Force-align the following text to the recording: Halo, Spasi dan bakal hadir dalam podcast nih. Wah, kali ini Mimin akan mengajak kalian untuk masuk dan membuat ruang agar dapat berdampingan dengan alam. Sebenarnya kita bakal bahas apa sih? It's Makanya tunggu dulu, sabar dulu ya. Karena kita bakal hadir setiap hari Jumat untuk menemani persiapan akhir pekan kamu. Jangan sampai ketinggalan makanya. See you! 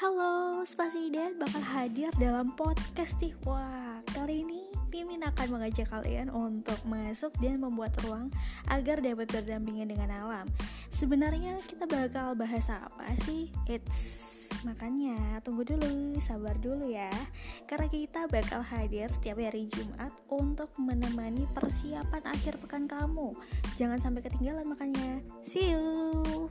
Halo, 0.00 0.64
Spasi 0.64 1.12
dan 1.12 1.36
bakal 1.36 1.60
hadir 1.60 2.08
dalam 2.16 2.56
podcast 2.56 3.20
nih. 3.20 3.36
Wah, 3.44 4.00
kali 4.16 4.40
ini 4.40 4.64
Mimin 4.88 5.20
akan 5.20 5.60
mengajak 5.60 5.92
kalian 5.92 6.32
untuk 6.32 6.80
masuk 6.88 7.36
dan 7.38 7.60
membuat 7.60 7.92
ruang 8.02 8.32
agar 8.72 9.04
dapat 9.04 9.28
berdampingan 9.28 9.92
dengan 9.92 10.10
alam. 10.10 10.46
Sebenarnya 10.88 11.60
kita 11.68 11.84
bakal 11.84 12.32
bahas 12.32 12.72
apa 12.72 13.12
sih? 13.28 13.52
It's 13.68 14.40
Makanya 14.60 15.40
tunggu 15.40 15.64
dulu, 15.64 16.20
sabar 16.20 16.52
dulu 16.60 16.92
ya. 16.92 17.12
Karena 17.64 17.88
kita 17.88 18.28
bakal 18.28 18.60
hadir 18.60 19.08
setiap 19.08 19.40
hari 19.40 19.70
Jumat 19.72 20.12
untuk 20.28 20.68
menemani 20.76 21.48
persiapan 21.56 22.22
akhir 22.28 22.60
pekan 22.60 22.84
kamu. 22.84 23.32
Jangan 23.80 23.98
sampai 24.02 24.20
ketinggalan 24.26 24.68
makanya. 24.68 25.24
See 25.40 25.72
you! 25.72 26.50